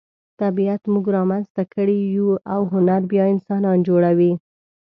طبیعت 0.41 0.81
موږ 0.93 1.05
را 1.15 1.23
منځته 1.29 1.63
کړي 1.73 1.99
یو 2.15 2.27
او 2.53 2.61
هنر 2.73 3.01
بیا 3.11 3.23
انسانان 3.33 3.77
جوړوي. 3.87 4.33